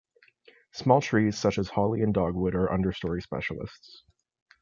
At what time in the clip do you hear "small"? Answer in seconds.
0.71-0.99